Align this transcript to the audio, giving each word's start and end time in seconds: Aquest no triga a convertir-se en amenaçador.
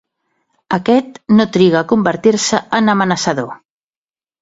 Aquest 0.77 1.19
no 1.41 1.47
triga 1.59 1.79
a 1.83 1.87
convertir-se 1.93 2.65
en 2.81 2.93
amenaçador. 2.97 3.51